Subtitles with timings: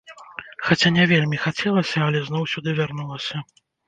[0.69, 3.37] Хаця не вельмі хацелася, але зноў сюды вярнулася.